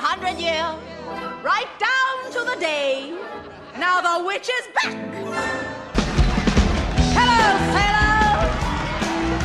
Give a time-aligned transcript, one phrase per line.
[0.00, 0.76] 300 years,
[1.44, 3.12] right down to the day.
[3.78, 4.94] Now the witch is back.
[7.12, 7.42] Hello,
[7.74, 8.48] sailor.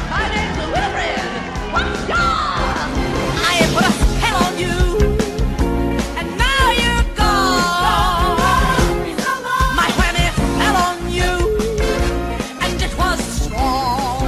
[0.09, 1.27] My name's Wilfred.
[1.75, 2.79] What's yours?
[3.35, 4.79] I have put a spell on you.
[6.19, 8.39] And now you're gone.
[9.75, 11.31] My whammy fell on you.
[12.63, 14.23] And it was strong.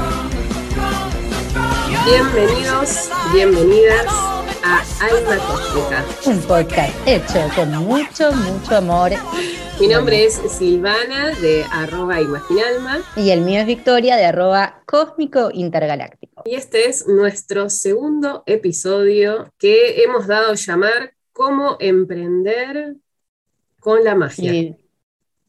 [2.04, 4.27] Bienvenidos, bienvenidas
[4.68, 6.04] a Alma Cósmica.
[6.26, 9.12] Un podcast hecho con mucho, mucho amor.
[9.80, 15.52] Mi nombre es Silvana de arroba Imaginalma Y el mío es Victoria de arroba cósmico
[15.54, 16.44] intergaláctico.
[16.46, 22.96] y este es nuestro segundo episodio que hemos dado a llamar Cómo emprender
[23.80, 24.52] con la magia.
[24.54, 24.76] Y,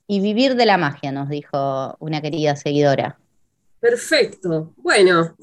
[0.06, 3.18] y vivir de la magia, nos dijo una querida seguidora.
[3.80, 4.74] Perfecto.
[4.76, 5.34] Bueno,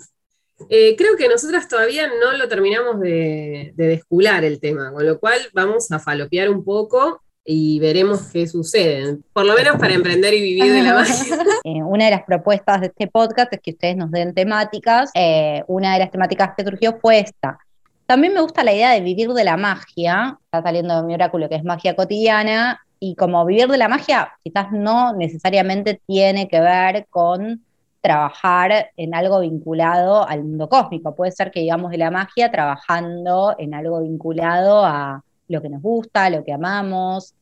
[0.70, 5.20] eh, creo que nosotras todavía no lo terminamos de, de descular el tema, con lo
[5.20, 9.20] cual vamos a falopear un poco y veremos qué sucede.
[9.32, 11.38] Por lo menos para emprender y vivir de la magia.
[11.64, 15.12] Eh, una de las propuestas de este podcast es que ustedes nos den temáticas.
[15.14, 17.60] Eh, una de las temáticas que surgió fue esta.
[18.08, 20.40] También me gusta la idea de vivir de la magia.
[20.46, 22.82] Está saliendo de mi oráculo que es magia cotidiana.
[23.00, 27.64] Y como vivir de la magia quizás no necesariamente tiene que ver con
[28.06, 31.16] trabajar en algo vinculado al mundo cósmico.
[31.16, 35.82] Puede ser que digamos de la magia trabajando en algo vinculado a lo que nos
[35.82, 37.34] gusta, lo que amamos,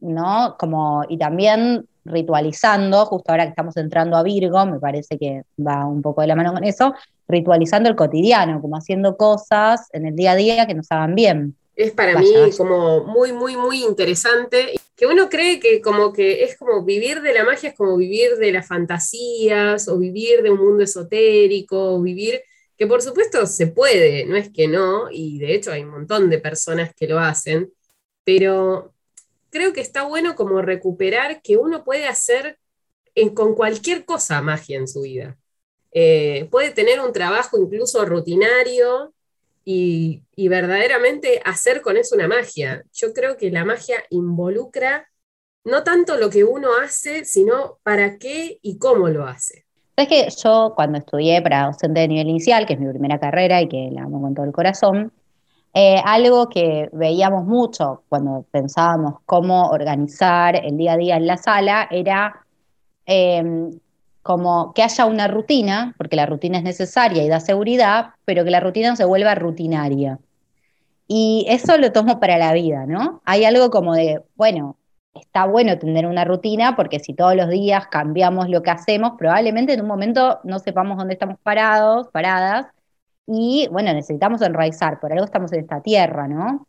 [0.00, 0.56] ¿no?
[0.58, 5.86] Como, y también ritualizando, justo ahora que estamos entrando a Virgo, me parece que va
[5.86, 6.92] un poco de la mano con eso,
[7.26, 11.56] ritualizando el cotidiano, como haciendo cosas en el día a día que nos hagan bien.
[11.76, 14.74] Es para Vaya, mí como muy, muy, muy interesante.
[14.96, 18.36] Que uno cree que como que es como vivir de la magia, es como vivir
[18.36, 22.40] de las fantasías, o vivir de un mundo esotérico, o vivir,
[22.78, 26.30] que por supuesto se puede, no es que no, y de hecho hay un montón
[26.30, 27.72] de personas que lo hacen,
[28.24, 28.94] pero
[29.50, 32.58] creo que está bueno como recuperar que uno puede hacer
[33.14, 35.38] en- con cualquier cosa magia en su vida.
[35.92, 39.13] Eh, puede tener un trabajo incluso rutinario,
[39.64, 42.84] y, verdaderamente hacer con eso una magia.
[42.92, 45.08] Yo creo que la magia involucra
[45.64, 49.64] no tanto lo que uno hace, sino para qué y cómo lo hace.
[49.96, 53.62] Sabes que yo cuando estudié para docente de nivel inicial, que es mi primera carrera
[53.62, 55.12] y que la amo con todo el corazón,
[55.72, 61.36] eh, algo que veíamos mucho cuando pensábamos cómo organizar el día a día en la
[61.36, 62.44] sala era
[63.06, 63.42] eh,
[64.24, 68.50] como que haya una rutina, porque la rutina es necesaria y da seguridad, pero que
[68.50, 70.18] la rutina no se vuelva rutinaria.
[71.06, 73.20] Y eso lo tomo para la vida, ¿no?
[73.26, 74.78] Hay algo como de, bueno,
[75.14, 79.74] está bueno tener una rutina porque si todos los días cambiamos lo que hacemos, probablemente
[79.74, 82.68] en un momento no sepamos dónde estamos parados, paradas,
[83.26, 86.66] y bueno, necesitamos enraizar, por algo estamos en esta tierra, ¿no?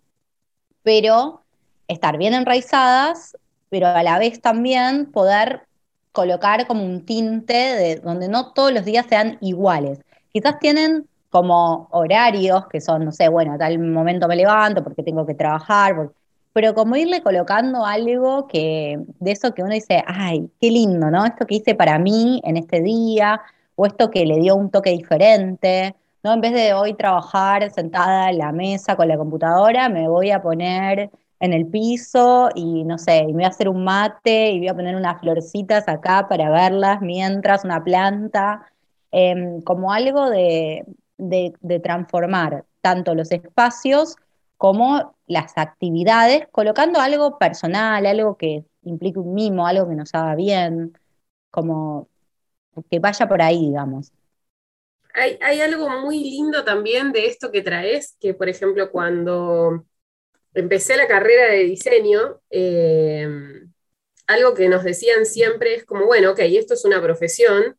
[0.84, 1.42] Pero
[1.88, 3.38] estar bien enraizadas,
[3.70, 5.65] pero a la vez también poder
[6.16, 10.00] colocar como un tinte de donde no todos los días sean iguales.
[10.32, 15.04] Quizás tienen como horarios que son, no sé, bueno, a tal momento me levanto porque
[15.04, 16.10] tengo que trabajar,
[16.54, 21.26] pero como irle colocando algo que, de eso que uno dice, ay, qué lindo, ¿no?
[21.26, 23.42] Esto que hice para mí en este día,
[23.76, 25.94] o esto que le dio un toque diferente,
[26.24, 26.34] ¿no?
[26.34, 30.42] En vez de hoy trabajar sentada en la mesa con la computadora, me voy a
[30.42, 34.60] poner en el piso y no sé, y me voy a hacer un mate y
[34.60, 38.72] voy a poner unas florcitas acá para verlas mientras, una planta,
[39.12, 40.86] em, como algo de,
[41.18, 44.16] de- de transformar tanto los espacios
[44.58, 50.36] como las actividades, colocando algo personal, algo que implique un mimo, algo que nos haga
[50.36, 50.94] bien,
[51.52, 52.10] como
[52.92, 54.12] que vaya por ahí, digamos.
[55.14, 59.86] Hay, hay algo muy lindo también de esto que traes, que por ejemplo cuando
[60.56, 63.28] empecé la carrera de diseño, eh,
[64.28, 67.78] algo que nos decían siempre es como, bueno, ok, esto es una profesión,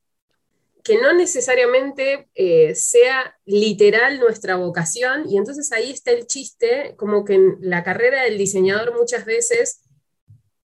[0.85, 7.25] que no necesariamente eh, sea literal nuestra vocación, y entonces ahí está el chiste, como
[7.25, 9.83] que la carrera del diseñador muchas veces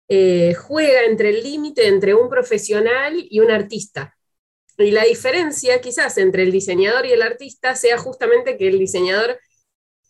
[0.10, 4.16] eh, juega entre el límite entre un profesional y un artista.
[4.78, 9.40] Y la diferencia quizás entre el diseñador y el artista sea justamente que el diseñador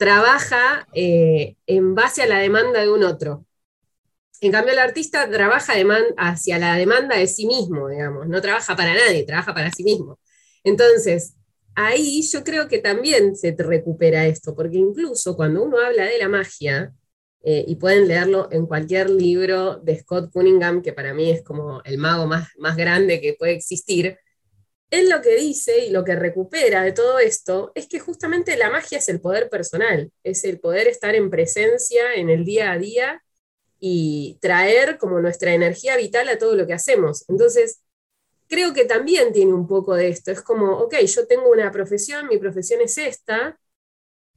[0.01, 3.45] trabaja eh, en base a la demanda de un otro.
[4.42, 5.74] En cambio, el artista trabaja
[6.18, 10.19] hacia la demanda de sí mismo, digamos, no trabaja para nadie, trabaja para sí mismo.
[10.63, 11.36] Entonces,
[11.75, 16.30] ahí yo creo que también se recupera esto, porque incluso cuando uno habla de la
[16.30, 16.92] magia,
[17.44, 21.83] eh, y pueden leerlo en cualquier libro de Scott Cunningham, que para mí es como
[21.83, 24.18] el mago más, más grande que puede existir,
[24.91, 28.69] él lo que dice y lo que recupera de todo esto es que justamente la
[28.69, 32.77] magia es el poder personal, es el poder estar en presencia en el día a
[32.77, 33.23] día
[33.79, 37.27] y traer como nuestra energía vital a todo lo que hacemos.
[37.29, 37.81] Entonces,
[38.47, 40.29] creo que también tiene un poco de esto.
[40.31, 43.57] Es como, ok, yo tengo una profesión, mi profesión es esta,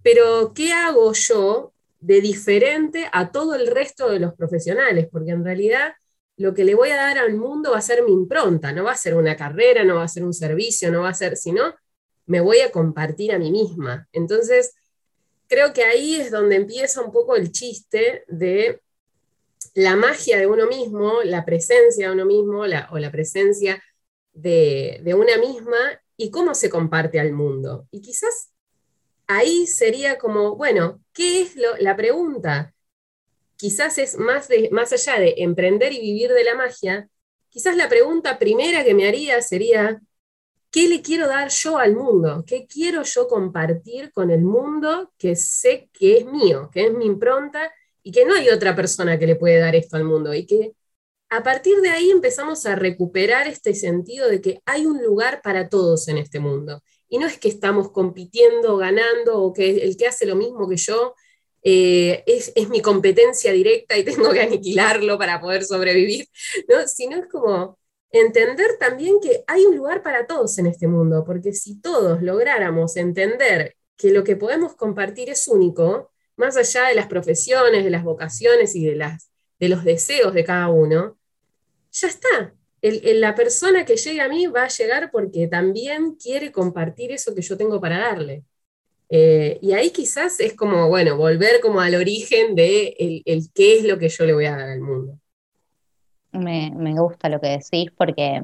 [0.03, 5.09] pero ¿qué hago yo de diferente a todo el resto de los profesionales?
[5.11, 5.95] Porque en realidad
[6.37, 8.93] lo que le voy a dar al mundo va a ser mi impronta, no va
[8.93, 11.75] a ser una carrera, no va a ser un servicio, no va a ser, sino
[12.27, 14.09] me voy a compartir a mí misma.
[14.13, 14.75] Entonces,
[15.47, 18.81] creo que ahí es donde empieza un poco el chiste de
[19.75, 23.83] la magia de uno mismo, la presencia de uno mismo o la presencia
[24.33, 25.77] de, de una misma
[26.17, 27.87] y cómo se comparte al mundo.
[27.91, 28.53] Y quizás
[29.27, 32.74] ahí sería como, bueno, ¿qué es lo, la pregunta?
[33.65, 37.09] Quizás es más, más allá de emprender y vivir de la magia,
[37.49, 40.03] quizás la pregunta primera que me haría sería,
[40.71, 42.45] ¿qué le quiero dar yo al mundo?
[42.47, 47.07] ¿Qué quiero yo compartir con el mundo que sé que es mío, que es mi
[47.07, 47.73] impronta
[48.03, 50.35] y que no hay otra persona que le puede dar esto al mundo?
[50.35, 50.73] Y que
[51.31, 55.71] a partir de ahí empezamos a recuperar este sentido de que hay un lugar para
[55.71, 56.83] todos en este mundo.
[57.09, 60.77] Y no es que estamos compitiendo, ganando, o que el que hace lo mismo que
[60.77, 61.15] yo
[61.67, 66.29] eh, es, mi competencia directa y tengo que aniquilarlo para poder sobrevivir,
[66.69, 66.87] ¿no?
[66.87, 67.79] sino es como
[68.11, 72.97] entender también que hay un lugar para todos en este mundo, porque si todos lográramos
[72.99, 78.05] entender que lo que podemos compartir es único, más allá de las profesiones, de las
[78.05, 81.19] vocaciones y de, las, de los deseos de cada uno,
[81.93, 82.55] ya está.
[82.83, 87.43] la persona que llegue a mí va a llegar porque también quiere compartir eso que
[87.43, 88.45] yo tengo para darle.
[89.11, 93.85] Eh, y ahí quizás es como, bueno, volver como al origen de el, qué es
[93.85, 95.19] lo que yo le voy a dar al mundo.
[96.33, 98.43] Me, gusta lo que decís porque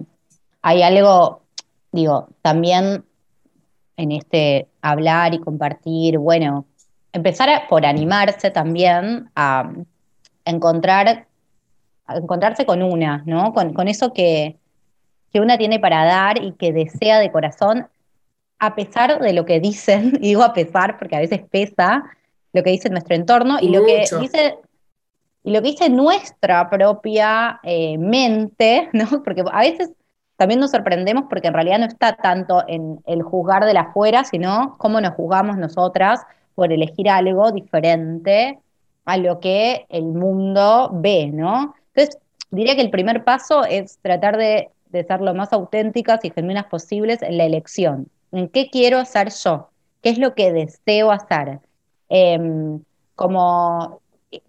[0.62, 1.42] hay algo,
[1.90, 3.04] digo, también
[3.96, 6.66] en este hablar y compartir, bueno,
[7.12, 9.72] empezar por animarse también a
[10.44, 11.26] encontrar,
[12.08, 13.52] encontrarse con una, ¿no?
[13.52, 14.56] Con, eso que,
[15.32, 17.88] que una tiene para dar y que desea de corazón
[18.60, 22.04] a pesar de lo que dicen, y digo a pesar porque a veces pesa
[22.52, 24.58] lo que dice nuestro entorno y, lo que dice
[25.42, 29.22] y lo que dice nuestra propia eh, mente, ¿no?
[29.24, 29.90] Porque a veces
[30.36, 34.24] también nos sorprendemos porque en realidad no está tanto en el juzgar de la afuera,
[34.24, 36.20] sino cómo nos juzgamos nosotras
[36.54, 38.58] por elegir algo diferente
[39.04, 41.74] a lo que el mundo ve, ¿no?
[41.94, 42.18] Entonces,
[42.50, 46.66] diría que el primer paso es tratar de, de ser lo más auténticas y genuinas
[46.66, 49.70] posibles en la elección en qué quiero hacer yo,
[50.02, 51.60] qué es lo que deseo hacer.
[52.08, 52.82] Em,
[53.14, 54.00] como,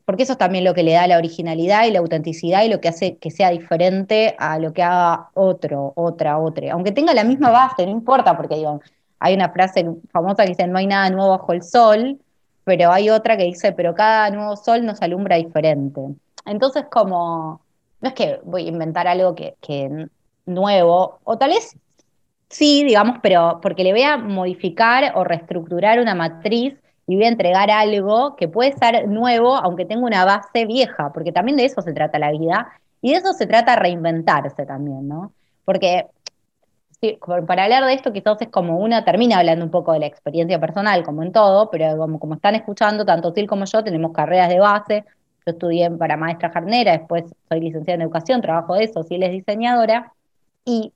[0.06, 2.81] porque eso es también lo que le da la originalidad y la autenticidad y lo
[2.81, 6.74] que hace que sea diferente a lo que haga otro, otra, otra.
[6.74, 8.81] Aunque tenga la misma base, no importa, porque digo,
[9.19, 12.19] hay una frase famosa que dice, no hay nada nuevo bajo el sol,
[12.63, 16.01] pero hay otra que dice, pero cada nuevo sol nos alumbra diferente.
[16.45, 17.62] Entonces, como,
[18.01, 20.07] no es que voy a inventar algo que, que
[20.45, 21.75] nuevo, o tal vez
[22.51, 26.75] Sí, digamos, pero porque le voy a modificar o reestructurar una matriz
[27.07, 31.31] y voy a entregar algo que puede ser nuevo, aunque tenga una base vieja, porque
[31.31, 32.69] también de eso se trata la vida.
[33.01, 35.31] Y de eso se trata reinventarse también, ¿no?
[35.65, 36.07] Porque
[37.48, 40.59] para hablar de esto quizás es como una termina hablando un poco de la experiencia
[40.59, 44.59] personal, como en todo, pero como, están escuchando, tanto Sil como yo tenemos carreras de
[44.59, 45.06] base,
[45.45, 49.31] yo estudié para maestra jarnera, después soy licenciada en educación, trabajo de eso, Sil es
[49.31, 50.13] diseñadora,
[50.63, 50.93] y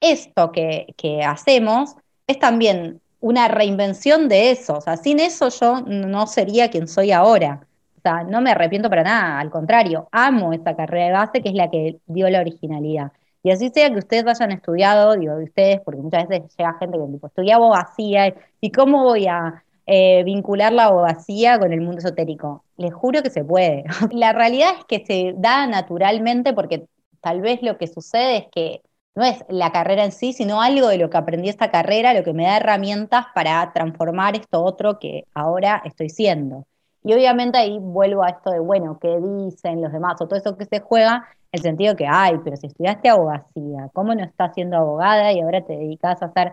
[0.00, 0.94] esto que,
[1.26, 4.74] hacemos es también una reinvención de eso.
[4.74, 7.66] O sea, sin eso yo no sería quien soy ahora.
[7.98, 11.50] O sea, no me arrepiento para nada, al contrario, amo esta carrera de base que
[11.50, 13.12] es la que dio la originalidad.
[13.42, 16.98] Y así sea que ustedes hayan estudiado, digo, de ustedes, porque muchas veces llega gente
[16.98, 21.98] que tipo, estudia abogacía, ¿y cómo voy a eh, vincular la abogacía con el mundo
[21.98, 22.64] esotérico?
[22.76, 23.84] Les juro que se puede.
[24.12, 26.86] la realidad es que se da naturalmente porque
[27.20, 28.82] tal vez lo que sucede es que
[29.14, 32.24] no es la carrera en sí, sino algo de lo que aprendí esta carrera, lo
[32.24, 36.66] que me da herramientas para transformar esto otro que ahora estoy siendo.
[37.02, 40.20] Y obviamente ahí vuelvo a esto de, bueno, ¿qué dicen los demás?
[40.20, 44.14] O todo eso que se juega, el sentido que, ay, pero si estudiaste abogacía, ¿cómo
[44.14, 46.52] no estás siendo abogada y ahora te dedicas a hacer,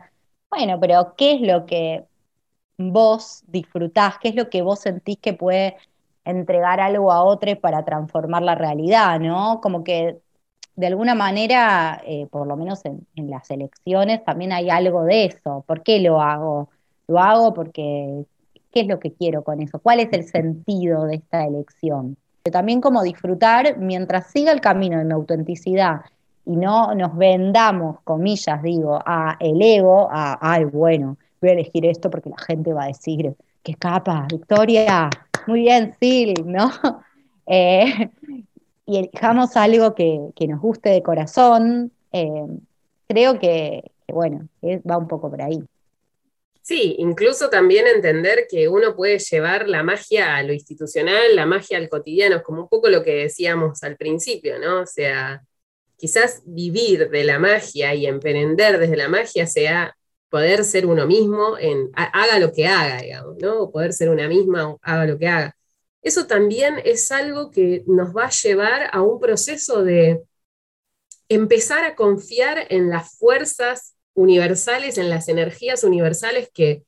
[0.50, 2.06] bueno, pero ¿qué es lo que
[2.78, 4.18] vos disfrutás?
[4.20, 5.78] ¿Qué es lo que vos sentís que puede
[6.26, 9.62] entregar algo a otro para transformar la realidad, ¿no?
[9.62, 10.20] Como que
[10.78, 15.64] de alguna manera, eh, por lo menos en, las elecciones, también hay algo de eso.
[15.68, 16.70] ¿Por qué lo hago?
[17.08, 18.24] Lo hago porque,
[18.72, 19.80] ¿qué es lo que quiero con eso?
[19.80, 22.16] ¿Cuál es el sentido de esta elección?
[22.44, 26.02] También como disfrutar mientras siga el camino de mi autenticidad
[26.46, 31.88] y no nos vendamos, comillas, digo, a el ego, a, ay, bueno, voy a elegir
[31.88, 35.10] esto porque la gente va a decir, qué capa, Victoria,
[35.48, 36.70] muy bien, Sil, ¿no?
[37.50, 38.10] Eh,
[38.88, 42.48] y elijamos algo que, nos guste de corazón, eh,
[43.08, 44.48] creo que, bueno,
[44.90, 45.62] va un poco por ahí.
[46.62, 51.78] Sí, incluso también entender que uno puede llevar la magia a lo institucional, la magia
[51.78, 54.82] al cotidiano, como un poco lo que decíamos al principio, ¿no?
[54.82, 55.44] O sea,
[55.98, 59.98] quizás vivir de la magia y emprender desde la magia sea
[60.30, 63.64] poder ser uno mismo, en, haga lo que haga, digamos, ¿no?
[63.64, 65.57] O poder ser una misma, haga lo que haga.
[66.08, 70.24] Eso también es algo que nos va a llevar a un proceso de
[71.28, 76.86] empezar a confiar en las fuerzas universales, en las energías universales que,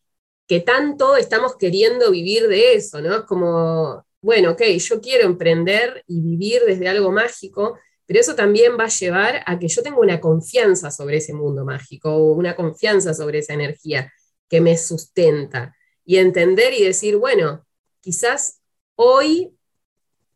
[0.48, 3.18] que tanto estamos queriendo vivir de eso, ¿no?
[3.18, 8.78] Es como, bueno, ok, yo quiero emprender y vivir desde algo mágico, pero eso también
[8.80, 13.14] va a llevar a que yo tenga una confianza sobre ese mundo mágico, una confianza
[13.14, 14.14] sobre esa energía
[14.48, 15.76] que me sustenta.
[16.06, 17.66] Y entender y decir, bueno,
[18.00, 18.59] quizás
[19.02, 19.54] hoy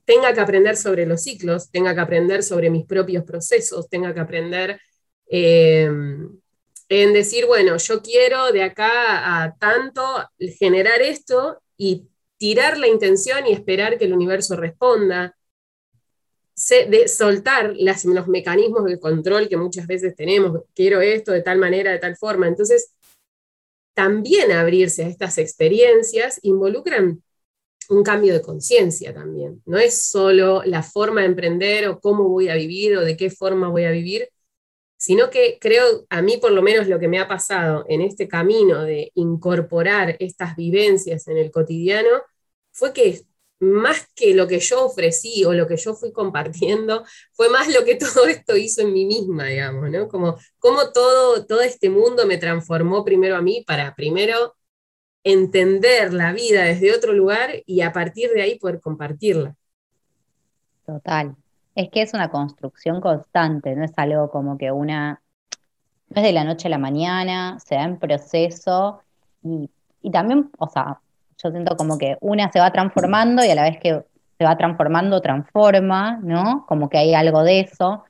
[0.05, 4.21] tenga que aprender sobre los ciclos, tenga que aprender sobre mis propios procesos, tenga que
[4.21, 4.79] aprender
[5.29, 5.89] eh,
[6.87, 10.03] en decir, bueno, yo quiero de acá a tanto
[10.59, 15.35] generar esto y tirar la intención y esperar que el universo responda,
[16.69, 21.91] de soltar los mecanismos de control que muchas veces tenemos, quiero esto de tal manera,
[21.91, 22.47] de tal forma.
[22.47, 22.93] Entonces,
[23.93, 27.21] también abrirse a estas experiencias involucran
[27.89, 29.61] un cambio de conciencia también.
[29.65, 33.29] No es solo la forma de emprender o cómo voy a vivir o de qué
[33.29, 34.29] forma voy a vivir,
[34.97, 38.27] sino que creo, a mí por lo menos lo que me ha pasado en este
[38.27, 42.09] camino de incorporar estas vivencias en el cotidiano,
[42.71, 43.21] fue que
[43.59, 47.83] más que lo que yo ofrecí o lo que yo fui compartiendo, fue más lo
[47.83, 50.07] que todo esto hizo en mí misma, digamos, ¿no?
[50.07, 54.55] Como, como todo, todo este mundo me transformó primero a mí para primero
[55.23, 59.55] entender la vida desde otro lugar y a partir de ahí poder compartirla.
[60.85, 61.35] Total.
[61.75, 65.21] Es que es una construcción constante, no es algo como que una,
[66.09, 69.01] no es de la noche a la mañana, se da en proceso
[69.41, 69.69] y,
[70.01, 70.99] y también, o sea,
[71.41, 74.03] yo siento como que una se va transformando y a la vez que
[74.37, 76.65] se va transformando, transforma, ¿no?
[76.67, 78.03] Como que hay algo de eso.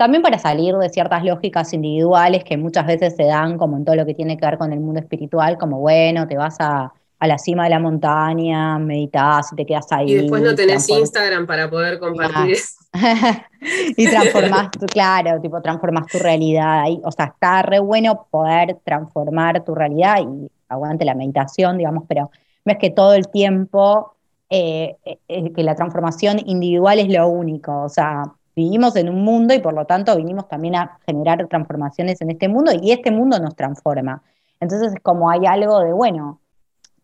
[0.00, 3.96] También para salir de ciertas lógicas individuales que muchas veces se dan como en todo
[3.96, 6.90] lo que tiene que ver con el mundo espiritual, como bueno, te vas a,
[7.20, 10.12] la cima de la montaña, meditas y te quedas ahí.
[10.12, 12.76] Y después no tenés Instagram para poder compartir eso.
[13.94, 16.98] y transformas tu, claro, tipo, transformas tu realidad ahí.
[17.04, 22.30] O sea, está re bueno poder transformar tu realidad y aguante la meditación, digamos, pero
[22.64, 24.14] no es que todo el tiempo,
[24.48, 24.96] eh,
[25.28, 28.22] eh, que la transformación individual es lo único, o sea,
[28.60, 32.48] vivimos en un mundo y por lo tanto vinimos también a generar transformaciones en este
[32.48, 34.22] mundo y este mundo nos transforma.
[34.60, 36.40] Entonces es como hay algo de, bueno,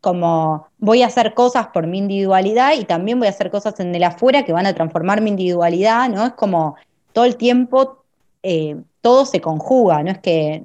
[0.01, 3.95] como voy a hacer cosas por mi individualidad y también voy a hacer cosas en
[3.95, 6.27] el afuera que van a transformar mi individualidad, ¿no?
[6.27, 6.77] Es como
[7.13, 8.05] todo el tiempo
[8.43, 10.65] eh, todo se conjuga, no es que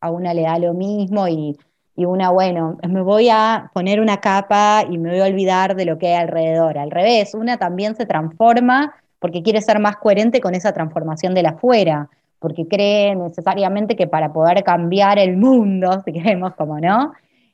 [0.00, 1.56] a una le da lo mismo y
[1.98, 5.84] y una, bueno, me voy a poner una capa y me voy a olvidar de
[5.84, 6.78] lo que hay alrededor.
[6.78, 11.42] Al revés, una también se transforma porque quiere ser más coherente con esa transformación de
[11.42, 12.08] la afuera,
[12.38, 17.12] porque cree necesariamente que para poder cambiar el mundo, si queremos como no,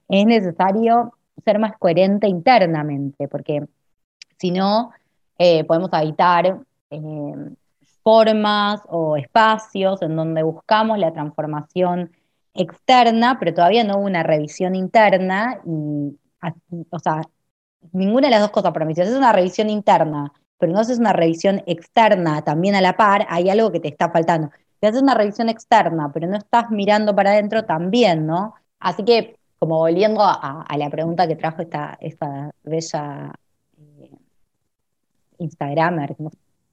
[0.08, 3.66] es necesario ser más coherente internamente, porque
[4.38, 4.92] si no,
[5.38, 7.34] eh, podemos habitar eh,
[8.02, 12.12] formas o espacios en donde buscamos la transformación
[12.54, 16.16] externa, pero todavía no hubo una revisión interna y,
[16.90, 17.22] o sea,
[17.92, 18.72] ninguna de las dos cosas.
[18.94, 23.26] Si haces una revisión interna, pero no haces una revisión externa también a la par,
[23.28, 24.50] hay algo que te está faltando.
[24.80, 28.54] Si haces una revisión externa, pero no estás mirando para adentro, también, ¿no?
[28.78, 33.32] Así que, como volviendo a, la pregunta que trajo esta, esta bella
[33.78, 34.10] eh,
[35.38, 36.16] Instagramer,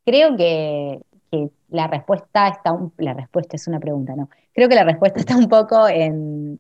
[0.05, 0.99] creo que,
[1.69, 4.29] la respuesta está, la respuesta es una pregunta, ¿no?
[4.53, 6.59] Creo que la respuesta está un poco en,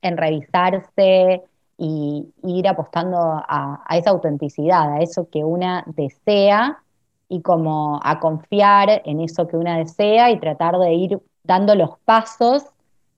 [0.00, 1.42] revisarse
[1.82, 6.80] y, ir apostando a, esa autenticidad, a eso que una desea
[7.28, 11.98] y como a confiar en eso que una desea y tratar de ir dando los
[12.04, 12.62] pasos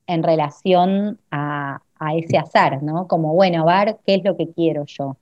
[0.06, 1.80] en relación a,
[2.16, 3.06] ese hacer, ¿no?
[3.06, 5.16] Como, bueno, a ver qué es lo que quiero yo.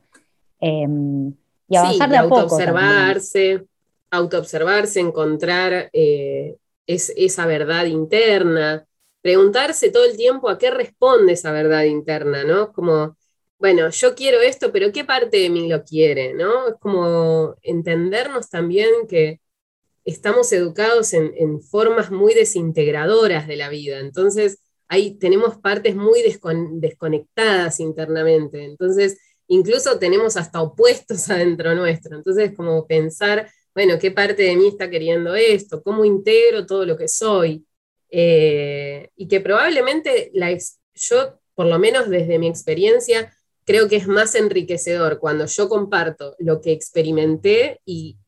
[0.58, 1.32] Em,
[1.68, 2.42] y avanzar de a poco.
[2.42, 3.64] Observarse,
[4.11, 6.56] autoobservarse, encontrar eh,
[6.87, 8.84] esa verdad interna,
[9.20, 12.72] preguntarse todo el tiempo a qué responde esa verdad interna, ¿no?
[12.72, 13.16] Como,
[13.62, 16.69] bueno, yo quiero esto, pero ¿qué parte de mí lo quiere, ¿no?
[16.71, 19.40] Es como entendernos también que
[20.04, 24.00] estamos educados en, formas muy desintegradoras de la vida.
[24.00, 28.64] Entonces, ahí tenemos partes muy descon- desconectadas internamente.
[28.64, 32.16] Entonces, incluso tenemos hasta opuestos adentro nuestro.
[32.16, 35.83] Entonces, como pensar, bueno, ¿qué parte de mí está queriendo esto?
[35.85, 37.64] ¿Cómo integro todo lo que soy?
[38.11, 40.50] Eh, y que probablemente la
[40.95, 43.33] yo, por lo menos desde mi experiencia,
[43.64, 48.19] creo que es más enriquecedor cuando yo comparto lo que experimenté y,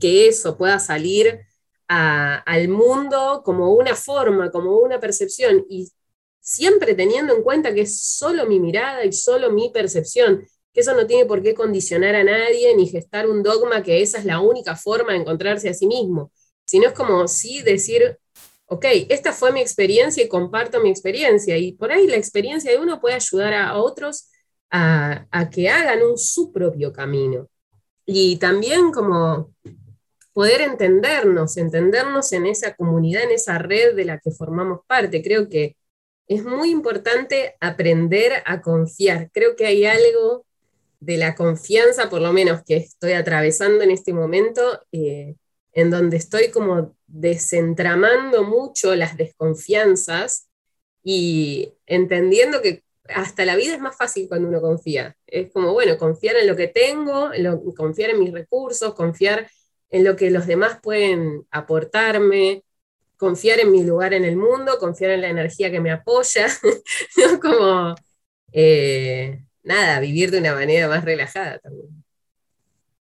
[0.00, 1.40] que eso pueda salir
[1.88, 5.90] al mundo como una forma, como una percepción, y
[6.40, 10.94] siempre teniendo en cuenta que es solo mi mirada y solo mi percepción, que eso
[10.94, 14.40] no tiene por qué condicionar a nadie ni gestar un dogma que esa es la
[14.40, 16.32] única forma de encontrarse a sí mismo,
[16.64, 18.16] sino es como sí decir,
[18.66, 22.78] ok, esta fue mi experiencia y comparto mi experiencia, y por ahí la experiencia de
[22.78, 24.28] uno puede ayudar a otros
[24.72, 27.48] a, que hagan un su propio camino.
[28.06, 29.54] Y también como
[30.32, 35.22] poder entendernos, entendernos en esa comunidad, en esa red de la que formamos parte.
[35.22, 35.76] Creo que
[36.26, 39.30] es muy importante aprender a confiar.
[39.32, 40.46] Creo que hay algo
[41.00, 45.34] de la confianza, por lo menos que estoy atravesando en este momento, eh,
[45.74, 50.48] en donde estoy como desentramando mucho las desconfianzas
[51.04, 55.16] y entendiendo que hasta la vida es más fácil cuando uno confía.
[55.26, 59.48] Es como, bueno, confiar en lo que tengo, en lo- confiar en mis recursos, confiar
[59.90, 62.64] en lo que los demás pueden aportarme,
[63.18, 66.46] confiar en mi lugar en el mundo, confiar en la energía que me apoya,
[67.18, 67.40] ¿no?
[67.40, 67.94] Como,
[68.52, 72.04] eh, nada, vivir de una manera más relajada también.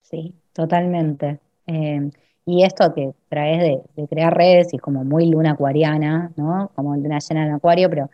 [0.01, 1.39] Sí, totalmente.
[1.67, 2.09] Eh,
[2.45, 6.71] y esto que traes de, de crear redes y como muy luna acuariana, ¿no?
[6.75, 8.09] Como luna llena en acuario, pero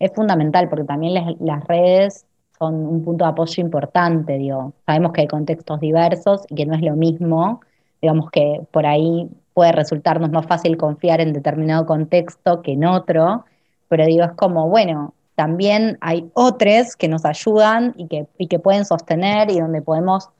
[0.00, 2.26] es fundamental porque también las, redes
[2.58, 4.72] son un punto de apoyo importante, digo.
[4.86, 7.60] Sabemos que hay contextos diversos y que no es lo mismo,
[8.02, 13.44] digamos que por ahí puede resultarnos más fácil confiar en determinado contexto que en otro,
[13.88, 18.58] pero digo, es como, bueno, también hay otros que nos ayudan y que, y que
[18.58, 20.30] pueden sostener y donde podemos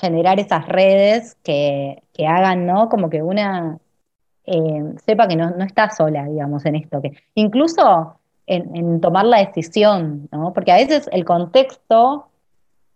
[0.00, 2.88] generar esas redes que, que hagan, ¿no?
[2.88, 3.78] Como que una
[4.46, 7.02] eh, sepa que no, no está sola, digamos, en esto.
[7.02, 8.17] Que incluso
[8.48, 10.52] en, en tomar la decisión, ¿no?
[10.52, 12.28] Porque a veces el contexto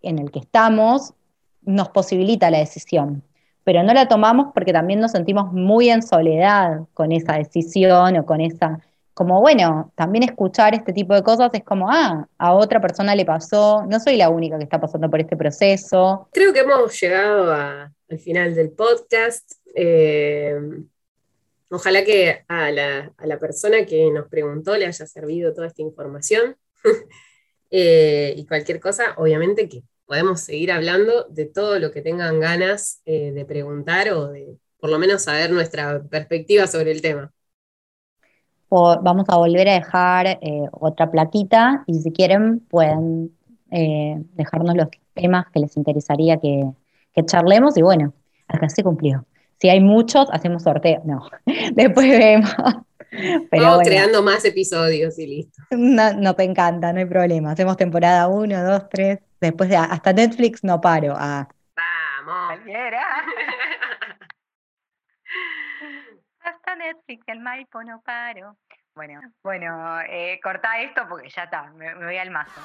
[0.00, 1.14] en el que estamos
[1.62, 3.22] nos posibilita la decisión,
[3.62, 8.26] pero no la tomamos porque también nos sentimos muy en soledad con esa decisión o
[8.26, 8.80] con esa,
[9.14, 13.24] como bueno, también escuchar este tipo de cosas es como, ah, a otra persona le
[13.24, 16.28] pasó, no soy la única que está pasando por este proceso.
[16.32, 19.52] Creo que hemos llegado al final del podcast.
[19.74, 20.58] Eh,
[21.72, 25.82] ojalá que a la, a la persona que nos preguntó le haya servido toda esta
[25.82, 26.56] información.
[27.74, 33.00] Eh, y cualquier cosa, obviamente que podemos seguir hablando de todo lo que tengan ganas
[33.06, 37.32] eh, de preguntar o de por lo menos saber nuestra perspectiva sobre el tema.
[38.68, 43.34] Vamos a volver a dejar eh, otra plaquita y si quieren pueden
[43.70, 46.70] dejarnos los temas que les interesaría que,
[47.14, 48.12] que charlemos y bueno,
[48.48, 49.24] acá se cumplió.
[49.62, 51.02] Si hay muchos, hacemos sorteo.
[51.04, 51.30] No,
[51.74, 52.52] después vemos.
[53.12, 55.62] Pero Vamos bueno, creando más episodios y listo.
[55.70, 57.52] no, no te encanta, no hay problema.
[57.52, 59.20] Hacemos temporada 1, 2, 3.
[59.40, 61.14] Después de hasta Netflix no paro.
[61.16, 61.46] Ah,
[61.76, 62.58] Vamos.
[66.40, 68.56] Hasta Netflix, el Maipo no paro.
[68.96, 72.60] Bueno, bueno, eh, corta esto porque ya está, me, me voy al mazo.